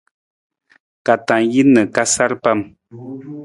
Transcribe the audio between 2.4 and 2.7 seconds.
pam.